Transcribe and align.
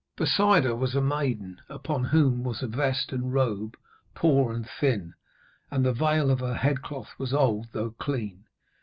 Beside 0.17 0.63
her 0.63 0.75
was 0.75 0.95
a 0.95 0.99
maiden, 0.99 1.61
upon 1.69 2.05
whom 2.05 2.43
was 2.43 2.63
a 2.63 2.67
vest 2.67 3.11
and 3.11 3.31
robe 3.35 3.77
poor 4.15 4.51
and 4.51 4.67
thin, 4.67 5.13
and 5.69 5.85
the 5.85 5.93
veil 5.93 6.31
of 6.31 6.39
her 6.39 6.55
headcloth 6.55 7.09
was 7.19 7.35
old 7.35 7.67
though 7.71 7.91
clean. 7.91 8.45